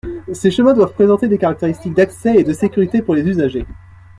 [0.33, 3.67] Ces chemins doivent présenter des caractéristiques d’accès et de sécurité pour les usagers.